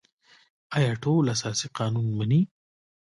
[0.77, 2.41] آیا ټول اساسي قانون مني؟